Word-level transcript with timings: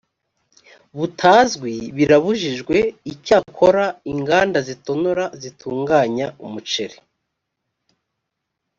butazwi 0.97 1.73
birabujijwe 1.97 2.77
icyakora 3.13 3.85
inganda 4.11 4.59
zitonora 4.67 5.23
zitunganya 5.41 6.27
umuceri 6.45 6.97